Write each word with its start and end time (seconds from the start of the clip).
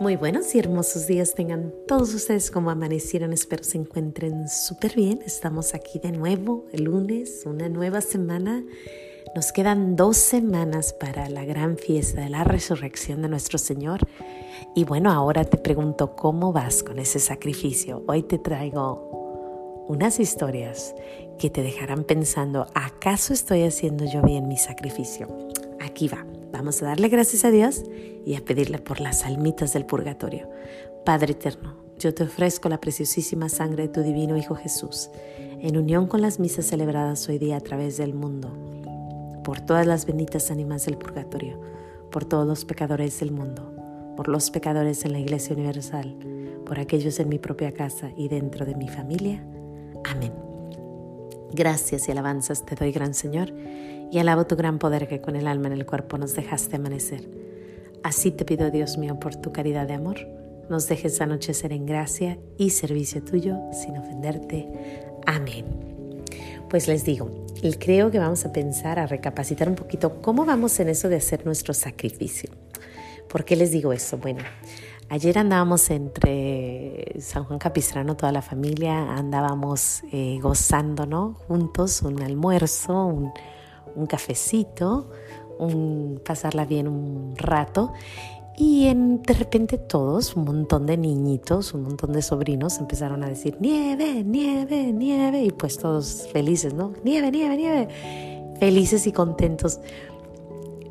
Muy 0.00 0.14
buenos 0.14 0.54
y 0.54 0.60
hermosos 0.60 1.08
días 1.08 1.34
tengan 1.34 1.74
todos 1.88 2.14
ustedes 2.14 2.52
como 2.52 2.70
amanecieron. 2.70 3.32
Espero 3.32 3.64
se 3.64 3.78
encuentren 3.78 4.48
súper 4.48 4.94
bien. 4.94 5.18
Estamos 5.26 5.74
aquí 5.74 5.98
de 5.98 6.12
nuevo 6.12 6.66
el 6.72 6.84
lunes, 6.84 7.42
una 7.46 7.68
nueva 7.68 8.00
semana. 8.00 8.64
Nos 9.34 9.50
quedan 9.50 9.96
dos 9.96 10.16
semanas 10.16 10.92
para 10.92 11.28
la 11.28 11.44
gran 11.44 11.76
fiesta 11.76 12.20
de 12.20 12.30
la 12.30 12.44
resurrección 12.44 13.22
de 13.22 13.28
nuestro 13.28 13.58
Señor. 13.58 13.98
Y 14.76 14.84
bueno, 14.84 15.10
ahora 15.10 15.44
te 15.44 15.58
pregunto, 15.58 16.14
¿cómo 16.14 16.52
vas 16.52 16.84
con 16.84 17.00
ese 17.00 17.18
sacrificio? 17.18 18.04
Hoy 18.06 18.22
te 18.22 18.38
traigo 18.38 19.84
unas 19.88 20.20
historias 20.20 20.94
que 21.40 21.50
te 21.50 21.62
dejarán 21.62 22.04
pensando, 22.04 22.68
¿acaso 22.72 23.32
estoy 23.32 23.64
haciendo 23.64 24.04
yo 24.04 24.22
bien 24.22 24.46
mi 24.46 24.58
sacrificio? 24.58 25.26
Aquí 25.80 26.06
va. 26.06 26.37
Vamos 26.58 26.82
a 26.82 26.86
darle 26.86 27.08
gracias 27.08 27.44
a 27.44 27.52
Dios 27.52 27.84
y 28.26 28.34
a 28.34 28.44
pedirle 28.44 28.78
por 28.78 29.00
las 29.00 29.24
almitas 29.24 29.74
del 29.74 29.86
purgatorio. 29.86 30.50
Padre 31.04 31.30
eterno, 31.30 31.76
yo 32.00 32.12
te 32.12 32.24
ofrezco 32.24 32.68
la 32.68 32.80
preciosísima 32.80 33.48
sangre 33.48 33.84
de 33.84 33.90
tu 33.90 34.02
divino 34.02 34.36
Hijo 34.36 34.56
Jesús, 34.56 35.08
en 35.38 35.76
unión 35.76 36.08
con 36.08 36.20
las 36.20 36.40
misas 36.40 36.66
celebradas 36.66 37.28
hoy 37.28 37.38
día 37.38 37.58
a 37.58 37.60
través 37.60 37.96
del 37.96 38.12
mundo, 38.12 38.52
por 39.44 39.60
todas 39.60 39.86
las 39.86 40.04
benditas 40.04 40.50
ánimas 40.50 40.84
del 40.84 40.98
purgatorio, 40.98 41.60
por 42.10 42.24
todos 42.24 42.44
los 42.44 42.64
pecadores 42.64 43.20
del 43.20 43.30
mundo, 43.30 43.72
por 44.16 44.26
los 44.26 44.50
pecadores 44.50 45.04
en 45.04 45.12
la 45.12 45.20
Iglesia 45.20 45.54
Universal, 45.54 46.16
por 46.66 46.80
aquellos 46.80 47.20
en 47.20 47.28
mi 47.28 47.38
propia 47.38 47.72
casa 47.72 48.10
y 48.16 48.26
dentro 48.26 48.66
de 48.66 48.74
mi 48.74 48.88
familia. 48.88 49.46
Amén. 50.04 50.47
Gracias 51.52 52.08
y 52.08 52.12
alabanzas 52.12 52.64
te 52.64 52.74
doy, 52.74 52.92
gran 52.92 53.14
Señor 53.14 53.52
y 54.10 54.18
alabo 54.18 54.46
tu 54.46 54.56
gran 54.56 54.78
poder 54.78 55.08
que 55.08 55.20
con 55.20 55.36
el 55.36 55.46
alma 55.46 55.68
en 55.68 55.74
el 55.74 55.86
cuerpo 55.86 56.18
nos 56.18 56.34
dejaste 56.34 56.76
amanecer. 56.76 57.28
Así 58.02 58.30
te 58.30 58.44
pido, 58.44 58.70
Dios 58.70 58.98
mío, 58.98 59.18
por 59.18 59.36
tu 59.36 59.52
caridad 59.52 59.86
de 59.86 59.94
amor, 59.94 60.18
nos 60.68 60.86
dejes 60.88 61.20
anochecer 61.20 61.72
en 61.72 61.86
gracia 61.86 62.38
y 62.56 62.70
servicio 62.70 63.22
tuyo 63.22 63.56
sin 63.72 63.96
ofenderte. 63.96 64.68
Amén. 65.26 65.64
Pues 66.68 66.86
les 66.86 67.04
digo, 67.04 67.46
creo 67.78 68.10
que 68.10 68.18
vamos 68.18 68.44
a 68.44 68.52
pensar, 68.52 68.98
a 68.98 69.06
recapacitar 69.06 69.68
un 69.68 69.74
poquito 69.74 70.20
cómo 70.20 70.44
vamos 70.44 70.78
en 70.80 70.88
eso 70.88 71.08
de 71.08 71.16
hacer 71.16 71.46
nuestro 71.46 71.72
sacrificio. 71.72 72.50
¿Por 73.28 73.44
qué 73.44 73.56
les 73.56 73.72
digo 73.72 73.92
eso? 73.92 74.18
Bueno, 74.18 74.40
ayer 75.08 75.38
andábamos 75.38 75.90
entre 75.90 77.14
San 77.20 77.44
Juan 77.44 77.58
Capistrano, 77.58 78.16
toda 78.16 78.32
la 78.32 78.42
familia, 78.42 79.14
andábamos 79.14 80.02
eh, 80.12 80.38
gozando, 80.40 81.06
¿no? 81.06 81.34
Juntos, 81.46 82.02
un 82.02 82.22
almuerzo, 82.22 83.06
un 83.06 83.32
un 83.98 84.06
cafecito, 84.06 85.10
un 85.58 86.20
pasarla 86.24 86.64
bien 86.64 86.88
un 86.88 87.34
rato. 87.36 87.92
Y 88.56 88.86
en, 88.86 89.22
de 89.22 89.34
repente 89.34 89.78
todos, 89.78 90.34
un 90.34 90.44
montón 90.44 90.86
de 90.86 90.96
niñitos, 90.96 91.74
un 91.74 91.82
montón 91.82 92.12
de 92.12 92.22
sobrinos 92.22 92.78
empezaron 92.78 93.22
a 93.22 93.28
decir, 93.28 93.56
nieve, 93.60 94.24
nieve, 94.24 94.92
nieve. 94.92 95.44
Y 95.44 95.50
pues 95.50 95.78
todos 95.78 96.28
felices, 96.32 96.74
¿no? 96.74 96.92
Nieve, 97.04 97.30
nieve, 97.30 97.56
nieve. 97.56 98.54
Felices 98.58 99.06
y 99.06 99.12
contentos. 99.12 99.78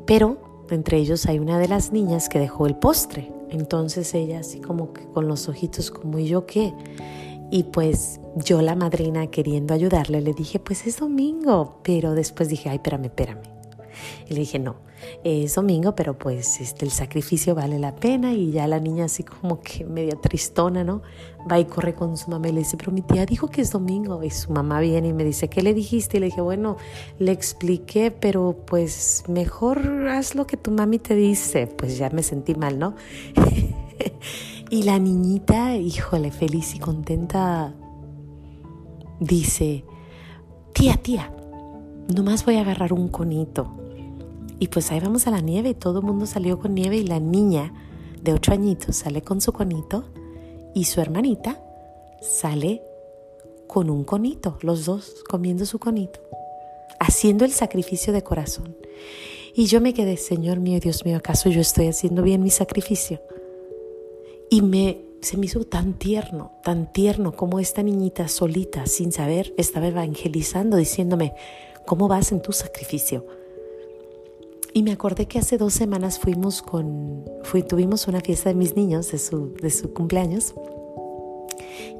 Pero 0.06 0.66
entre 0.70 0.96
ellos 0.96 1.26
hay 1.26 1.38
una 1.38 1.58
de 1.58 1.68
las 1.68 1.92
niñas 1.92 2.30
que 2.30 2.38
dejó 2.38 2.66
el 2.66 2.76
postre. 2.76 3.37
Entonces 3.50 4.14
ella 4.14 4.40
así 4.40 4.60
como 4.60 4.92
que 4.92 5.04
con 5.06 5.28
los 5.28 5.48
ojitos 5.48 5.90
como, 5.90 6.18
¿y 6.18 6.28
yo 6.28 6.46
qué? 6.46 6.72
Y 7.50 7.64
pues 7.64 8.20
yo 8.36 8.60
la 8.60 8.74
madrina 8.74 9.26
queriendo 9.28 9.74
ayudarle 9.74 10.20
le 10.20 10.34
dije, 10.34 10.58
pues 10.58 10.86
es 10.86 10.98
domingo, 10.98 11.80
pero 11.82 12.14
después 12.14 12.48
dije, 12.48 12.68
ay, 12.68 12.76
espérame, 12.76 13.06
espérame. 13.06 13.57
Y 14.28 14.34
le 14.34 14.40
dije, 14.40 14.58
no, 14.58 14.76
es 15.24 15.54
domingo, 15.54 15.94
pero 15.94 16.18
pues 16.18 16.60
este, 16.60 16.84
el 16.84 16.90
sacrificio 16.90 17.54
vale 17.54 17.78
la 17.78 17.94
pena 17.94 18.32
y 18.32 18.50
ya 18.50 18.66
la 18.66 18.80
niña 18.80 19.06
así 19.06 19.22
como 19.22 19.60
que 19.60 19.84
media 19.84 20.16
tristona, 20.20 20.84
¿no? 20.84 21.02
Va 21.50 21.58
y 21.58 21.64
corre 21.64 21.94
con 21.94 22.16
su 22.16 22.30
mamá 22.30 22.48
y 22.48 22.52
le 22.52 22.60
dice, 22.60 22.76
pero 22.76 22.92
mi 22.92 23.02
tía 23.02 23.24
dijo 23.26 23.48
que 23.48 23.60
es 23.60 23.70
domingo 23.70 24.22
y 24.22 24.30
su 24.30 24.52
mamá 24.52 24.80
viene 24.80 25.08
y 25.08 25.12
me 25.12 25.24
dice, 25.24 25.48
¿qué 25.48 25.62
le 25.62 25.74
dijiste? 25.74 26.16
Y 26.16 26.20
le 26.20 26.26
dije, 26.26 26.40
bueno, 26.40 26.76
le 27.18 27.32
expliqué, 27.32 28.10
pero 28.10 28.56
pues 28.66 29.24
mejor 29.28 30.08
haz 30.08 30.34
lo 30.34 30.46
que 30.46 30.56
tu 30.56 30.70
mami 30.70 30.98
te 30.98 31.14
dice. 31.14 31.66
Pues 31.66 31.98
ya 31.98 32.10
me 32.10 32.22
sentí 32.22 32.54
mal, 32.54 32.78
¿no? 32.78 32.94
Y 34.70 34.82
la 34.82 34.98
niñita, 34.98 35.76
híjole, 35.76 36.30
feliz 36.30 36.74
y 36.74 36.78
contenta, 36.78 37.72
dice, 39.18 39.82
tía, 40.74 40.98
tía, 40.98 41.32
nomás 42.14 42.44
voy 42.44 42.56
a 42.56 42.60
agarrar 42.60 42.92
un 42.92 43.08
conito. 43.08 43.77
Y 44.58 44.68
pues 44.68 44.90
ahí 44.90 45.00
vamos 45.00 45.26
a 45.26 45.30
la 45.30 45.40
nieve 45.40 45.70
y 45.70 45.74
todo 45.74 46.00
el 46.00 46.06
mundo 46.06 46.26
salió 46.26 46.58
con 46.58 46.74
nieve 46.74 46.96
y 46.96 47.04
la 47.04 47.20
niña 47.20 47.72
de 48.22 48.32
ocho 48.32 48.52
añitos 48.52 48.96
sale 48.96 49.22
con 49.22 49.40
su 49.40 49.52
conito 49.52 50.04
y 50.74 50.84
su 50.84 51.00
hermanita 51.00 51.62
sale 52.20 52.82
con 53.66 53.90
un 53.90 54.04
conito, 54.04 54.58
los 54.62 54.86
dos 54.86 55.22
comiendo 55.28 55.66
su 55.66 55.78
conito, 55.78 56.20
haciendo 56.98 57.44
el 57.44 57.52
sacrificio 57.52 58.12
de 58.12 58.22
corazón. 58.22 58.76
Y 59.54 59.66
yo 59.66 59.80
me 59.80 59.94
quedé, 59.94 60.16
Señor 60.16 60.60
mío, 60.60 60.80
Dios 60.80 61.04
mío, 61.04 61.16
¿acaso 61.16 61.48
yo 61.48 61.60
estoy 61.60 61.88
haciendo 61.88 62.22
bien 62.22 62.42
mi 62.42 62.50
sacrificio? 62.50 63.20
Y 64.50 64.62
me, 64.62 65.02
se 65.20 65.36
me 65.36 65.46
hizo 65.46 65.64
tan 65.64 65.98
tierno, 65.98 66.52
tan 66.64 66.92
tierno 66.92 67.32
como 67.32 67.60
esta 67.60 67.82
niñita 67.82 68.28
solita, 68.28 68.86
sin 68.86 69.12
saber, 69.12 69.52
estaba 69.56 69.88
evangelizando, 69.88 70.76
diciéndome, 70.76 71.34
¿cómo 71.86 72.08
vas 72.08 72.32
en 72.32 72.40
tu 72.40 72.52
sacrificio? 72.52 73.26
Y 74.74 74.82
me 74.82 74.92
acordé 74.92 75.26
que 75.26 75.38
hace 75.38 75.58
dos 75.58 75.72
semanas 75.72 76.18
fuimos 76.18 76.62
con, 76.62 77.24
fui, 77.42 77.62
tuvimos 77.62 78.06
una 78.06 78.20
fiesta 78.20 78.50
de 78.50 78.54
mis 78.54 78.76
niños, 78.76 79.10
de 79.10 79.18
su, 79.18 79.54
de 79.54 79.70
su 79.70 79.92
cumpleaños, 79.92 80.54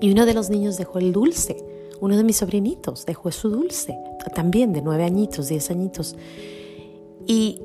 y 0.00 0.12
uno 0.12 0.26
de 0.26 0.34
los 0.34 0.50
niños 0.50 0.76
dejó 0.76 0.98
el 0.98 1.12
dulce, 1.12 1.56
uno 2.00 2.16
de 2.16 2.24
mis 2.24 2.36
sobrinitos 2.36 3.06
dejó 3.06 3.32
su 3.32 3.48
dulce, 3.48 3.98
también 4.34 4.72
de 4.72 4.82
nueve 4.82 5.04
añitos, 5.04 5.48
diez 5.48 5.70
añitos. 5.70 6.16
Y 7.26 7.60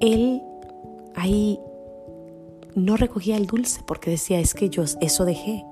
él 0.00 0.42
ahí 1.14 1.58
no 2.74 2.96
recogía 2.96 3.36
el 3.36 3.46
dulce 3.46 3.80
porque 3.86 4.10
decía, 4.10 4.38
es 4.38 4.52
que 4.52 4.68
yo 4.68 4.84
eso 5.00 5.24
dejé 5.24 5.64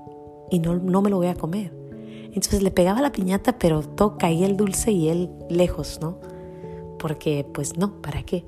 y 0.49 0.59
no, 0.59 0.75
no 0.75 1.01
me 1.01 1.09
lo 1.09 1.17
voy 1.17 1.27
a 1.27 1.35
comer. 1.35 1.71
Entonces 2.27 2.63
le 2.63 2.71
pegaba 2.71 3.01
la 3.01 3.11
piñata, 3.11 3.57
pero 3.59 3.81
todo 3.81 4.17
caía 4.17 4.45
el 4.45 4.57
dulce 4.57 4.91
y 4.91 5.09
él 5.09 5.29
lejos, 5.49 5.99
¿no? 6.01 6.17
Porque 7.05 7.45
pues 7.53 7.77
no, 7.77 8.01
¿para 8.01 8.23
qué? 8.23 8.43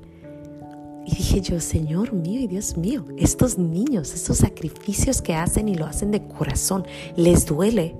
Y 1.06 1.14
dije 1.14 1.40
yo, 1.40 1.60
Señor 1.60 2.12
mío 2.12 2.40
y 2.40 2.48
Dios 2.48 2.76
mío, 2.76 3.04
estos 3.16 3.56
niños, 3.56 4.12
estos 4.12 4.38
sacrificios 4.38 5.22
que 5.22 5.32
hacen 5.32 5.68
y 5.68 5.76
lo 5.76 5.86
hacen 5.86 6.10
de 6.10 6.26
corazón, 6.26 6.84
les 7.14 7.46
duele. 7.46 7.94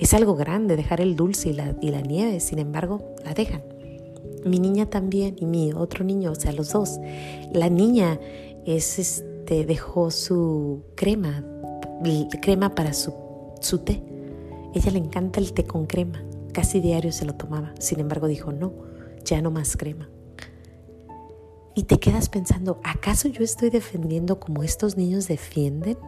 Es 0.00 0.12
algo 0.12 0.34
grande 0.34 0.74
dejar 0.74 1.00
el 1.00 1.14
dulce 1.14 1.50
y 1.50 1.52
la, 1.52 1.76
y 1.80 1.90
la 1.90 2.00
nieve, 2.00 2.40
sin 2.40 2.58
embargo, 2.58 3.14
la 3.24 3.32
dejan. 3.32 3.62
Mi 4.44 4.58
niña 4.58 4.86
también 4.86 5.36
y 5.38 5.46
mi 5.46 5.72
otro 5.72 6.04
niño, 6.04 6.32
o 6.32 6.34
sea, 6.34 6.50
los 6.50 6.72
dos. 6.72 6.98
La 7.52 7.68
niña 7.68 8.18
es 8.64 8.98
este 8.98 9.66
dejó 9.66 10.10
su 10.10 10.82
crema, 10.96 11.44
crema 12.42 12.74
para 12.74 12.92
su, 12.92 13.14
su 13.60 13.78
té. 13.84 14.02
Ella 14.74 14.90
le 14.90 14.98
encanta 14.98 15.38
el 15.38 15.52
té 15.52 15.62
con 15.62 15.86
crema, 15.86 16.24
casi 16.52 16.80
diario 16.80 17.12
se 17.12 17.24
lo 17.24 17.36
tomaba. 17.36 17.72
Sin 17.78 18.00
embargo 18.00 18.26
dijo, 18.26 18.50
no, 18.50 18.95
ya 19.26 19.42
no 19.42 19.50
más 19.50 19.76
crema. 19.76 20.08
Y 21.74 21.82
te 21.82 21.98
quedas 21.98 22.30
pensando, 22.30 22.80
¿acaso 22.82 23.28
yo 23.28 23.44
estoy 23.44 23.68
defendiendo 23.68 24.40
como 24.40 24.62
estos 24.62 24.96
niños 24.96 25.28
defienden? 25.28 25.98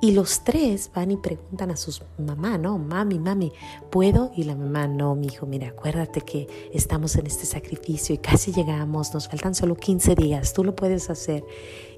Y 0.00 0.10
los 0.10 0.42
tres 0.42 0.90
van 0.92 1.12
y 1.12 1.16
preguntan 1.16 1.70
a 1.70 1.76
sus 1.76 2.02
mamá, 2.18 2.58
¿no? 2.58 2.76
Mami, 2.76 3.20
mami, 3.20 3.52
¿puedo? 3.88 4.32
Y 4.34 4.42
la 4.42 4.56
mamá, 4.56 4.88
no, 4.88 5.14
mi 5.14 5.28
hijo, 5.28 5.46
mira, 5.46 5.68
acuérdate 5.68 6.22
que 6.22 6.48
estamos 6.72 7.14
en 7.14 7.28
este 7.28 7.46
sacrificio 7.46 8.12
y 8.12 8.18
casi 8.18 8.52
llegamos, 8.52 9.14
nos 9.14 9.28
faltan 9.28 9.54
solo 9.54 9.76
15 9.76 10.16
días, 10.16 10.54
tú 10.54 10.64
lo 10.64 10.74
puedes 10.74 11.08
hacer. 11.08 11.44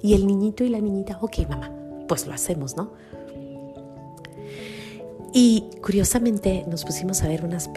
Y 0.02 0.12
el 0.12 0.26
niñito 0.26 0.64
y 0.64 0.69
la 0.69 0.81
niñita, 0.81 1.19
ok, 1.23 1.49
mamá, 1.49 1.73
pues 2.06 2.26
lo 2.26 2.35
hacemos, 2.35 2.76
¿no? 2.76 2.93
Y 5.36 5.64
curiosamente 5.82 6.64
nos 6.69 6.84
pusimos 6.84 7.25
a 7.25 7.28
ver 7.28 7.44
unas 7.44 7.69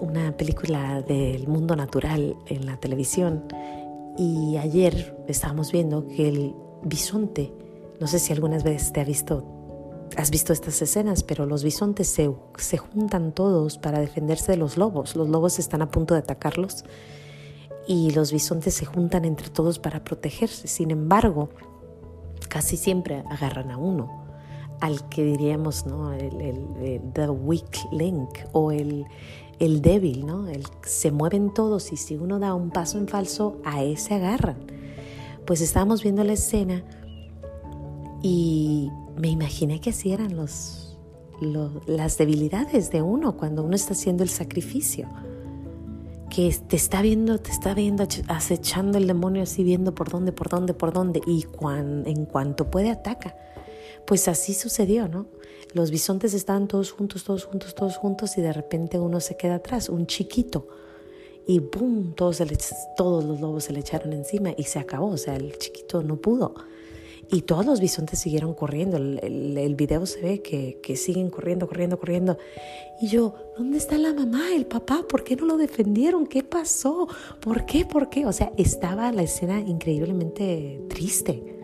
una 0.00 0.36
película 0.36 1.02
del 1.02 1.48
mundo 1.48 1.74
natural 1.74 2.36
en 2.46 2.66
la 2.66 2.76
televisión 2.76 3.46
y 4.16 4.56
ayer 4.58 5.16
estábamos 5.26 5.72
viendo 5.72 6.06
que 6.06 6.28
el 6.28 6.54
bisonte, 6.84 7.52
no 7.98 8.06
sé 8.06 8.20
si 8.20 8.32
algunas 8.32 8.62
veces 8.62 8.92
te 8.92 9.00
ha 9.00 9.04
visto 9.04 9.44
has 10.16 10.30
visto 10.30 10.52
estas 10.52 10.80
escenas, 10.82 11.24
pero 11.24 11.46
los 11.46 11.64
bisontes 11.64 12.08
se, 12.08 12.32
se, 12.58 12.76
juntan 12.76 13.32
todos 13.32 13.78
para 13.78 13.98
defenderse 14.00 14.52
de 14.52 14.58
los 14.58 14.76
lobos. 14.76 15.16
Los 15.16 15.28
lobos 15.28 15.58
están 15.58 15.82
a 15.82 15.90
punto 15.90 16.14
de 16.14 16.20
atacarlos 16.20 16.84
y 17.88 18.10
los 18.10 18.32
bisontes 18.32 18.74
se 18.74 18.86
juntan 18.86 19.24
entre 19.24 19.48
todos 19.48 19.78
para 19.78 20.04
protegerse. 20.04 20.68
Sin 20.68 20.90
embargo, 20.90 21.50
casi 22.48 22.76
siempre 22.76 23.24
agarran 23.30 23.70
a 23.70 23.78
uno, 23.78 24.19
al 24.80 25.08
que 25.08 25.24
diríamos, 25.24 25.86
¿no? 25.86 26.12
El, 26.12 27.00
the 27.12 27.28
weak 27.28 27.86
link 27.92 28.30
o 28.52 28.72
el, 28.72 29.06
el 29.58 29.82
débil, 29.82 30.26
¿no? 30.26 30.46
Se 30.82 31.10
mueven 31.10 31.52
todos 31.52 31.92
y 31.92 31.96
si 31.96 32.16
uno 32.16 32.38
da 32.38 32.54
un 32.54 32.70
paso 32.70 32.98
en 32.98 33.06
falso, 33.08 33.58
a 33.64 33.82
ese 33.82 34.14
agarran. 34.14 34.56
Pues 35.46 35.60
estábamos 35.60 36.02
viendo 36.02 36.22
la 36.22 36.34
escena 36.34 36.84
Y 38.22 38.90
me 39.16 39.28
imaginé 39.28 39.80
que 39.80 39.90
así 39.90 40.12
eran 40.12 40.36
los, 40.36 40.96
las 41.86 42.18
debilidades 42.18 42.90
de 42.90 43.02
uno 43.02 43.36
cuando 43.36 43.62
uno 43.62 43.74
está 43.74 43.92
haciendo 43.92 44.22
el 44.22 44.28
sacrificio. 44.28 45.08
Que 46.30 46.54
te 46.68 46.76
está 46.76 47.02
viendo, 47.02 47.38
te 47.38 47.50
está 47.50 47.74
viendo 47.74 48.06
acechando 48.28 48.98
el 48.98 49.06
demonio 49.06 49.42
así 49.42 49.64
viendo 49.64 49.94
por 49.94 50.10
dónde, 50.10 50.32
por 50.32 50.48
dónde, 50.48 50.74
por 50.74 50.92
dónde. 50.92 51.20
Y 51.26 51.44
en 52.06 52.24
cuanto 52.26 52.70
puede 52.70 52.90
ataca. 52.90 53.34
Pues 54.06 54.28
así 54.28 54.54
sucedió, 54.54 55.08
¿no? 55.08 55.26
Los 55.72 55.90
bisontes 55.90 56.34
estaban 56.34 56.66
todos 56.66 56.90
juntos, 56.90 57.22
todos 57.22 57.44
juntos, 57.44 57.74
todos 57.74 57.96
juntos 57.96 58.36
y 58.38 58.42
de 58.42 58.52
repente 58.52 58.98
uno 58.98 59.20
se 59.20 59.36
queda 59.36 59.56
atrás, 59.56 59.88
un 59.88 60.06
chiquito. 60.06 60.66
Y 61.46 61.60
¡boom! 61.60 62.14
Todos, 62.14 62.40
los 62.40 63.40
lobos 63.40 63.64
se 63.64 63.72
le 63.72 63.80
echaron 63.80 64.12
encima 64.12 64.50
y 64.56 64.64
se 64.64 64.78
acabó. 64.78 65.08
O 65.08 65.16
sea, 65.16 65.36
el 65.36 65.56
chiquito 65.58 66.02
no 66.02 66.16
pudo. 66.16 66.54
Y 67.32 67.42
todos 67.42 67.64
los 67.64 67.80
bisontes 67.80 68.18
siguieron 68.18 68.54
corriendo. 68.54 68.96
El, 68.96 69.56
el, 69.56 69.74
video 69.76 70.04
se 70.06 70.20
ve 70.20 70.42
que, 70.42 70.80
que, 70.82 70.96
siguen 70.96 71.30
corriendo, 71.30 71.68
corriendo, 71.68 71.98
corriendo. 71.98 72.38
Y 73.00 73.06
yo, 73.06 73.34
¿dónde 73.56 73.78
está 73.78 73.96
la 73.98 74.12
mamá, 74.12 74.52
el 74.54 74.66
papá? 74.66 75.04
¿Por 75.08 75.22
qué 75.22 75.36
no 75.36 75.46
lo 75.46 75.56
defendieron? 75.56 76.26
¿Qué 76.26 76.42
pasó? 76.42 77.06
¿Por 77.40 77.66
qué? 77.66 77.84
¿Por 77.84 78.10
qué? 78.10 78.26
O 78.26 78.32
sea, 78.32 78.52
estaba 78.56 79.12
la 79.12 79.22
escena 79.22 79.60
increíblemente 79.60 80.82
triste. 80.88 81.59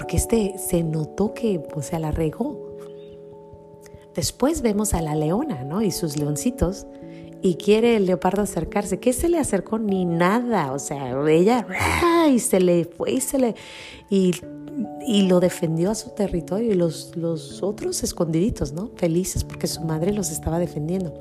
Porque 0.00 0.16
este 0.16 0.54
se 0.56 0.82
notó 0.82 1.34
que, 1.34 1.62
o 1.74 1.82
sea, 1.82 1.98
la 1.98 2.10
regó. 2.10 2.74
Después 4.14 4.62
vemos 4.62 4.94
a 4.94 5.02
la 5.02 5.14
leona, 5.14 5.62
¿no? 5.64 5.82
Y 5.82 5.90
sus 5.90 6.16
leoncitos. 6.16 6.86
Y 7.42 7.56
quiere 7.56 7.96
el 7.96 8.06
leopardo 8.06 8.40
acercarse. 8.40 8.98
¿Qué 8.98 9.12
se 9.12 9.28
le 9.28 9.38
acercó? 9.38 9.78
Ni 9.78 10.06
nada. 10.06 10.72
O 10.72 10.78
sea, 10.78 11.14
ella 11.28 11.66
y 12.30 12.38
se 12.38 12.60
le 12.60 12.86
fue 12.86 13.12
y 13.12 13.20
se 13.20 13.38
le... 13.38 13.54
Y 14.08 14.32
y 15.06 15.28
lo 15.28 15.40
defendió 15.40 15.90
a 15.90 15.94
su 15.94 16.10
territorio 16.10 16.72
y 16.72 16.74
los, 16.74 17.14
los 17.14 17.62
otros 17.62 18.02
escondiditos, 18.02 18.72
¿no? 18.72 18.90
Felices 18.96 19.44
porque 19.44 19.66
su 19.66 19.82
madre 19.82 20.14
los 20.14 20.30
estaba 20.30 20.58
defendiendo. 20.58 21.12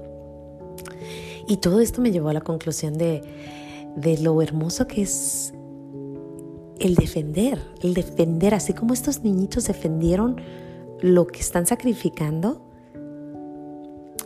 Y 1.49 1.57
todo 1.57 1.81
esto 1.81 2.01
me 2.01 2.11
llevó 2.11 2.29
a 2.29 2.33
la 2.33 2.41
conclusión 2.41 2.97
de, 2.97 3.21
de 3.97 4.17
lo 4.19 4.41
hermoso 4.41 4.87
que 4.87 5.01
es 5.01 5.53
el 6.79 6.95
defender, 6.95 7.59
el 7.81 7.93
defender, 7.93 8.53
así 8.53 8.73
como 8.73 8.93
estos 8.93 9.23
niñitos 9.23 9.65
defendieron 9.65 10.37
lo 11.01 11.27
que 11.27 11.39
están 11.39 11.65
sacrificando, 11.65 12.61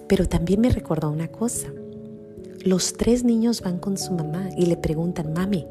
pero 0.07 0.27
también 0.27 0.61
me 0.61 0.69
recordó 0.69 1.09
una 1.09 1.27
cosa. 1.27 1.67
Los 2.63 2.93
tres 2.93 3.23
niños 3.23 3.61
van 3.61 3.79
con 3.79 3.97
su 3.97 4.13
mamá 4.13 4.49
y 4.55 4.67
le 4.67 4.77
preguntan, 4.77 5.33
mami, 5.33 5.65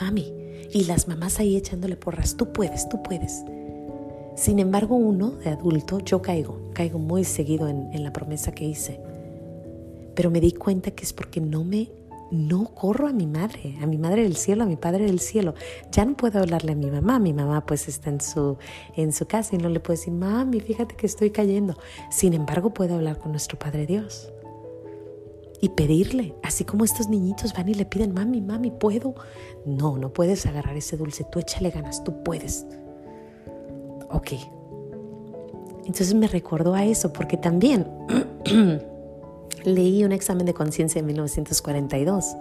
mami, 0.00 0.32
y 0.72 0.84
las 0.84 1.06
mamás 1.06 1.38
ahí 1.38 1.56
echándole 1.56 1.96
porras, 1.96 2.36
tú 2.36 2.52
puedes, 2.52 2.88
tú 2.88 3.02
puedes. 3.02 3.44
Sin 4.34 4.58
embargo, 4.58 4.96
uno 4.96 5.30
de 5.30 5.50
adulto, 5.50 6.00
yo 6.00 6.20
caigo, 6.20 6.58
caigo 6.72 6.98
muy 6.98 7.24
seguido 7.24 7.68
en, 7.68 7.92
en 7.92 8.02
la 8.02 8.12
promesa 8.12 8.52
que 8.52 8.64
hice. 8.64 8.98
Pero 10.14 10.30
me 10.30 10.40
di 10.40 10.52
cuenta 10.52 10.90
que 10.90 11.04
es 11.04 11.12
porque 11.12 11.40
no 11.40 11.62
me, 11.64 11.90
no 12.30 12.64
corro 12.74 13.08
a 13.08 13.12
mi 13.12 13.26
madre, 13.26 13.76
a 13.80 13.86
mi 13.86 13.98
madre 13.98 14.22
del 14.22 14.36
cielo, 14.36 14.64
a 14.64 14.66
mi 14.66 14.76
padre 14.76 15.04
del 15.06 15.20
cielo. 15.20 15.54
Ya 15.92 16.04
no 16.04 16.16
puedo 16.16 16.38
hablarle 16.38 16.72
a 16.72 16.76
mi 16.76 16.90
mamá, 16.90 17.18
mi 17.18 17.32
mamá 17.32 17.64
pues 17.66 17.88
está 17.88 18.10
en 18.10 18.20
su, 18.20 18.56
en 18.96 19.12
su 19.12 19.26
casa 19.26 19.54
y 19.54 19.58
no 19.58 19.68
le 19.68 19.80
puedo 19.80 19.98
decir, 19.98 20.12
mami, 20.12 20.60
fíjate 20.60 20.96
que 20.96 21.06
estoy 21.06 21.30
cayendo. 21.30 21.76
Sin 22.10 22.34
embargo, 22.34 22.74
puedo 22.74 22.94
hablar 22.94 23.18
con 23.18 23.32
nuestro 23.32 23.58
Padre 23.58 23.86
Dios 23.86 24.32
y 25.60 25.70
pedirle, 25.70 26.34
así 26.42 26.64
como 26.64 26.84
estos 26.84 27.08
niñitos 27.08 27.54
van 27.54 27.68
y 27.68 27.74
le 27.74 27.86
piden, 27.86 28.12
mami, 28.12 28.42
mami, 28.42 28.70
¿puedo? 28.70 29.14
No, 29.64 29.96
no 29.96 30.12
puedes 30.12 30.44
agarrar 30.46 30.76
ese 30.76 30.96
dulce, 30.96 31.24
tú 31.30 31.38
échale 31.38 31.70
ganas, 31.70 32.04
tú 32.04 32.22
puedes. 32.22 32.66
Ok. 34.10 34.32
Entonces 35.86 36.14
me 36.14 36.28
recordó 36.28 36.74
a 36.74 36.84
eso 36.84 37.12
porque 37.12 37.36
también 37.36 37.86
leí 39.64 40.04
un 40.04 40.12
examen 40.12 40.46
de 40.46 40.54
conciencia 40.54 41.00
en 41.00 41.06
1942. 41.06 42.36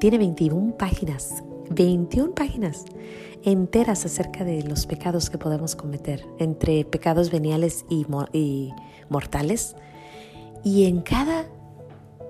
Tiene 0.00 0.18
21 0.18 0.76
páginas, 0.76 1.42
21 1.70 2.34
páginas 2.34 2.84
enteras 3.44 4.04
acerca 4.04 4.44
de 4.44 4.62
los 4.62 4.86
pecados 4.86 5.30
que 5.30 5.38
podemos 5.38 5.76
cometer, 5.76 6.26
entre 6.38 6.84
pecados 6.84 7.30
veniales 7.30 7.84
y, 7.88 8.06
y 8.32 8.72
mortales. 9.08 9.76
Y 10.64 10.86
en 10.86 11.00
cada 11.02 11.46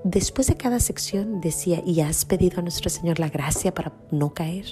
Después 0.04 0.46
de 0.46 0.56
cada 0.56 0.78
sección 0.78 1.40
decía, 1.40 1.82
¿y 1.84 2.00
has 2.00 2.24
pedido 2.24 2.60
a 2.60 2.62
nuestro 2.62 2.88
Señor 2.88 3.18
la 3.18 3.28
gracia 3.28 3.74
para 3.74 3.92
no 4.12 4.32
caer? 4.32 4.64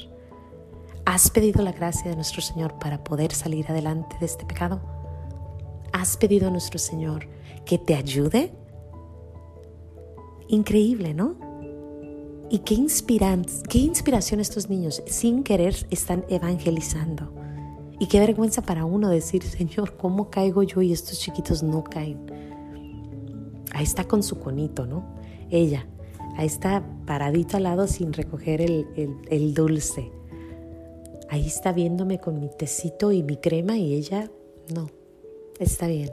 ¿Has 1.04 1.30
pedido 1.30 1.62
la 1.62 1.72
gracia 1.72 2.08
de 2.08 2.16
nuestro 2.16 2.40
Señor 2.40 2.78
para 2.78 3.02
poder 3.02 3.32
salir 3.34 3.66
adelante 3.68 4.16
de 4.20 4.26
este 4.26 4.46
pecado? 4.46 4.80
¿Has 5.92 6.16
pedido 6.16 6.46
a 6.46 6.50
nuestro 6.50 6.78
Señor 6.78 7.28
que 7.64 7.76
te 7.76 7.96
ayude? 7.96 8.52
Increíble, 10.48 11.14
¿no? 11.14 11.36
Y 12.48 12.60
qué, 12.60 12.74
inspiran, 12.74 13.44
qué 13.68 13.78
inspiración 13.78 14.40
estos 14.40 14.68
niños 14.70 15.02
sin 15.06 15.42
querer 15.42 15.74
están 15.90 16.24
evangelizando. 16.28 17.32
Y 17.98 18.06
qué 18.06 18.20
vergüenza 18.20 18.62
para 18.62 18.84
uno 18.84 19.08
decir, 19.08 19.42
Señor, 19.42 19.96
¿cómo 19.96 20.30
caigo 20.30 20.62
yo 20.62 20.82
y 20.82 20.92
estos 20.92 21.18
chiquitos 21.18 21.62
no 21.62 21.82
caen? 21.82 22.18
Ahí 23.72 23.84
está 23.84 24.04
con 24.04 24.22
su 24.22 24.38
conito, 24.38 24.86
¿no? 24.86 25.04
Ella, 25.50 25.86
ahí 26.36 26.46
está 26.46 26.84
paradito 27.06 27.56
al 27.56 27.64
lado 27.64 27.86
sin 27.88 28.12
recoger 28.12 28.60
el, 28.60 29.54
dulce. 29.54 30.12
Ahí 31.28 31.46
está 31.46 31.72
viéndome 31.72 32.20
con 32.20 32.38
mi 32.38 32.48
tecito 32.56 33.10
y 33.12 33.22
mi 33.22 33.38
crema 33.38 33.76
y 33.76 33.94
ella, 33.94 34.30
no, 34.72 34.88
está 35.58 35.88
bien. 35.88 36.10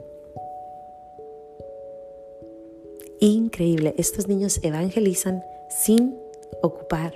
Increíble, 3.20 3.94
estos 3.96 4.28
niños 4.28 4.60
evangelizan 4.62 5.42
sin 5.68 6.16
ocupar 6.62 7.12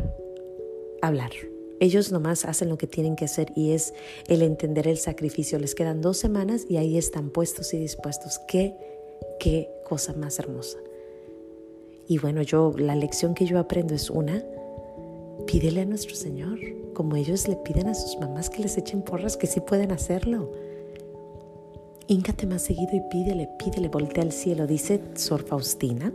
hablar. 1.03 1.31
Ellos 1.81 2.11
nomás 2.11 2.45
hacen 2.45 2.69
lo 2.69 2.79
que 2.79 2.87
tienen 2.87 3.15
que 3.15 3.25
hacer 3.25 3.53
y 3.55 3.71
es 3.71 3.95
el 4.27 4.43
entender 4.43 4.89
el 4.89 4.99
sacrificio. 4.99 5.59
Les 5.59 5.75
quedan 5.75 6.01
dos 6.01 6.19
semanas 6.19 6.67
y 6.69 6.77
ahí 6.77 6.99
están 6.99 7.31
puestos 7.31 7.73
y 7.73 7.79
dispuestos. 7.79 8.41
Qué, 8.49 8.75
qué 9.39 9.71
cosa 9.89 10.13
más 10.15 10.39
hermosa. 10.39 10.79
Y 12.09 12.19
bueno, 12.19 12.43
yo 12.43 12.75
la 12.77 12.97
lección 12.97 13.35
que 13.35 13.47
yo 13.47 13.59
aprendo 13.59 13.95
es 13.95 14.11
una, 14.11 14.43
pídele 15.47 15.83
a 15.83 15.85
nuestro 15.85 16.17
Señor, 16.17 16.59
como 16.95 17.17
ellos 17.17 17.47
le 17.47 17.57
piden 17.57 17.87
a 17.87 17.95
sus 17.95 18.19
mamás 18.19 18.51
que 18.51 18.63
les 18.63 18.77
echen 18.77 19.03
porras, 19.03 19.37
que 19.37 19.47
sí 19.47 19.61
pueden 19.61 19.93
hacerlo. 19.93 20.51
Híncate 22.09 22.47
más 22.47 22.63
seguido 22.63 22.97
y 22.97 23.01
pídele, 23.11 23.49
pídele, 23.59 23.89
voltea 23.89 24.25
al 24.25 24.33
cielo. 24.33 24.67
Dice 24.67 25.01
Sor 25.15 25.43
Faustina 25.45 26.13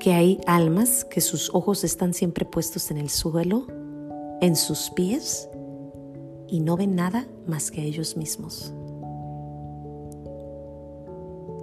que 0.00 0.12
hay 0.12 0.40
almas 0.46 1.04
que 1.04 1.20
sus 1.20 1.54
ojos 1.54 1.84
están 1.84 2.12
siempre 2.12 2.44
puestos 2.44 2.90
en 2.90 2.98
el 2.98 3.08
suelo, 3.08 3.66
en 4.40 4.56
sus 4.56 4.90
pies, 4.90 5.48
y 6.48 6.58
no 6.58 6.76
ven 6.76 6.96
nada 6.96 7.28
más 7.46 7.70
que 7.70 7.82
a 7.82 7.84
ellos 7.84 8.16
mismos 8.16 8.74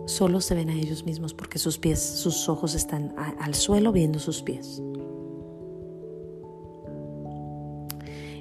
solo 0.10 0.42
se 0.42 0.56
ven 0.56 0.70
a 0.70 0.74
ellos 0.74 1.06
mismos 1.06 1.34
porque 1.34 1.60
sus 1.60 1.78
pies, 1.78 2.02
sus 2.02 2.50
ojos 2.50 2.76
están 2.76 3.14
al 3.18 3.56
suelo 3.56 3.92
viendo 3.92 4.20
sus 4.20 4.42
pies. 4.42 4.82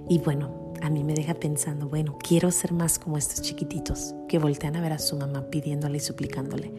Y 0.08 0.18
bueno, 0.18 0.67
a 0.88 0.90
mí 0.90 1.04
me 1.04 1.12
deja 1.12 1.34
pensando, 1.34 1.86
bueno, 1.86 2.16
quiero 2.18 2.50
ser 2.50 2.72
más 2.72 2.98
como 2.98 3.18
estos 3.18 3.42
chiquititos 3.42 4.14
que 4.26 4.38
voltean 4.38 4.74
a 4.74 4.80
ver 4.80 4.94
a 4.94 4.98
su 4.98 5.16
mamá 5.16 5.50
pidiéndole 5.50 5.98
y 5.98 6.00
suplicándole. 6.00 6.72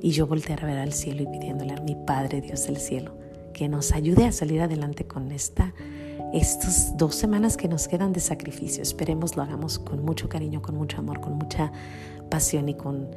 Y 0.00 0.12
yo 0.12 0.26
voltear 0.26 0.64
a 0.64 0.66
ver 0.66 0.78
al 0.78 0.94
cielo 0.94 1.22
y 1.22 1.26
pidiéndole 1.26 1.74
a 1.74 1.80
mi 1.82 1.94
Padre 1.94 2.40
Dios 2.40 2.66
del 2.66 2.78
cielo 2.78 3.12
que 3.52 3.68
nos 3.68 3.92
ayude 3.92 4.24
a 4.24 4.32
salir 4.32 4.62
adelante 4.62 5.06
con 5.06 5.30
esta, 5.30 5.74
estas 6.32 6.96
dos 6.96 7.14
semanas 7.14 7.58
que 7.58 7.68
nos 7.68 7.86
quedan 7.86 8.14
de 8.14 8.20
sacrificio. 8.20 8.82
Esperemos 8.82 9.36
lo 9.36 9.42
hagamos 9.42 9.78
con 9.78 10.02
mucho 10.02 10.30
cariño, 10.30 10.62
con 10.62 10.76
mucho 10.76 10.96
amor, 10.98 11.20
con 11.20 11.34
mucha 11.34 11.70
pasión 12.30 12.70
y 12.70 12.74
con, 12.74 13.10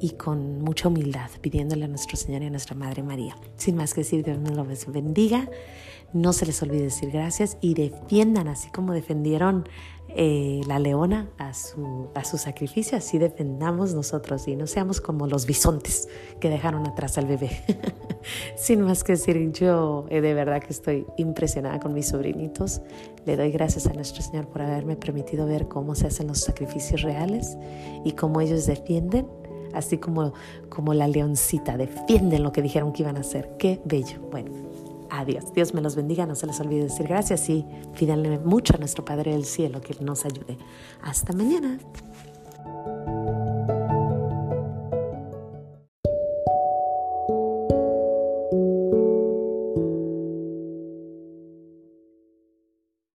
y 0.00 0.10
con 0.10 0.60
mucha 0.60 0.88
humildad, 0.88 1.30
pidiéndole 1.40 1.84
a 1.84 1.88
nuestro 1.88 2.16
Señor 2.16 2.42
y 2.42 2.46
a 2.46 2.50
nuestra 2.50 2.74
Madre 2.74 3.02
María. 3.02 3.36
Sin 3.56 3.76
más 3.76 3.94
que 3.94 4.02
decir, 4.02 4.24
Dios 4.24 4.38
nos 4.38 4.56
los 4.56 4.92
bendiga. 4.92 5.48
No 6.12 6.32
se 6.32 6.46
les 6.46 6.62
olvide 6.62 6.84
decir 6.84 7.10
gracias 7.10 7.58
y 7.60 7.74
defiendan, 7.74 8.48
así 8.48 8.70
como 8.70 8.92
defendieron 8.92 9.68
eh, 10.08 10.62
la 10.66 10.78
leona 10.78 11.28
a 11.36 11.52
su, 11.52 12.08
a 12.14 12.24
su 12.24 12.38
sacrificio, 12.38 12.96
así 12.96 13.18
defendamos 13.18 13.92
nosotros 13.92 14.46
y 14.48 14.56
no 14.56 14.66
seamos 14.66 15.00
como 15.00 15.26
los 15.26 15.44
bisontes 15.44 16.08
que 16.40 16.48
dejaron 16.48 16.86
atrás 16.86 17.18
al 17.18 17.26
bebé. 17.26 17.50
Sin 18.56 18.80
más 18.82 19.04
que 19.04 19.12
decir, 19.12 19.52
yo 19.52 20.06
eh, 20.08 20.20
de 20.20 20.32
verdad 20.32 20.62
que 20.62 20.72
estoy 20.72 21.06
impresionada 21.18 21.80
con 21.80 21.92
mis 21.92 22.08
sobrinitos. 22.08 22.80
Le 23.26 23.36
doy 23.36 23.50
gracias 23.50 23.88
a 23.88 23.92
nuestro 23.92 24.22
Señor 24.22 24.48
por 24.48 24.62
haberme 24.62 24.96
permitido 24.96 25.44
ver 25.44 25.68
cómo 25.68 25.94
se 25.94 26.06
hacen 26.06 26.28
los 26.28 26.40
sacrificios 26.40 27.02
reales 27.02 27.58
y 28.04 28.12
cómo 28.12 28.40
ellos 28.40 28.64
defienden 28.64 29.26
así 29.76 29.98
como, 29.98 30.32
como 30.68 30.94
la 30.94 31.08
leoncita, 31.08 31.76
defienden 31.76 32.42
lo 32.42 32.52
que 32.52 32.62
dijeron 32.62 32.92
que 32.92 33.02
iban 33.02 33.16
a 33.16 33.20
hacer. 33.20 33.56
Qué 33.58 33.80
bello. 33.84 34.20
Bueno, 34.30 34.50
Adiós. 35.10 35.52
Dios 35.54 35.72
me 35.72 35.80
los 35.80 35.94
bendiga. 35.94 36.26
No 36.26 36.34
se 36.34 36.46
les 36.46 36.58
olvide 36.60 36.84
decir 36.84 37.06
gracias 37.06 37.48
y 37.48 37.64
pídanle 37.98 38.38
mucho 38.38 38.74
a 38.74 38.78
nuestro 38.78 39.04
Padre 39.04 39.32
del 39.32 39.44
Cielo 39.44 39.80
que 39.80 39.94
nos 40.02 40.24
ayude. 40.24 40.58
Hasta 41.02 41.32
mañana. 41.32 41.78